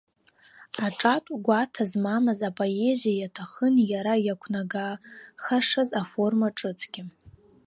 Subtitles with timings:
[0.85, 7.03] Аҿатә гәаҭа змамыз апоезиа иаҭахын иара иақәнагахашаз аформа ҿыцгьы.